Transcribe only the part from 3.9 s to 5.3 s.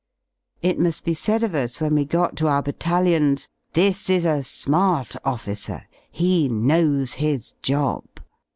is a smart